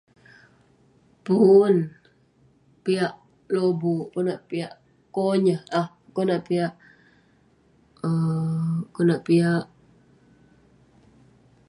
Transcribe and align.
pun, 1.25 1.73
piak 2.83 3.13
lobuk 3.53 4.05
konak 4.13 4.39
piak 4.49 4.73
konyah, 5.15 5.61
konak 6.15 6.41
piak 6.47 6.73
um 8.07 8.75
konak 8.95 9.21
piak.. 9.27 9.63